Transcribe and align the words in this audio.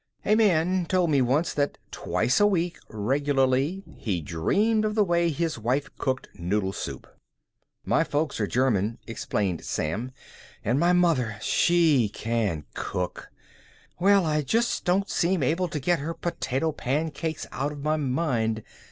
"A 0.25 0.33
man 0.33 0.87
told 0.87 1.11
me 1.11 1.21
once 1.21 1.53
that 1.53 1.77
twice 1.91 2.39
a 2.39 2.47
week 2.47 2.79
regularly 2.89 3.83
he 3.97 4.19
dreamed 4.19 4.83
of 4.83 4.95
the 4.95 5.03
way 5.03 5.29
his 5.29 5.59
wife 5.59 5.95
cooked 5.99 6.27
noodle 6.33 6.73
soup." 6.73 7.05
"My 7.85 8.03
folks 8.03 8.39
are 8.41 8.47
German," 8.47 8.97
explained 9.05 9.63
Sam. 9.63 10.11
"And 10.65 10.79
my 10.79 10.91
mother 10.91 11.33
can 11.33 11.39
she 11.43 12.09
cook! 12.73 13.29
Well, 13.99 14.25
I 14.25 14.41
just 14.41 14.85
don't 14.85 15.07
seem 15.07 15.43
able 15.43 15.67
to 15.67 15.79
get 15.79 15.99
her 15.99 16.15
potato 16.15 16.71
pancakes 16.71 17.45
out 17.51 17.71
of 17.71 17.83
my 17.83 17.97
mind. 17.97 18.63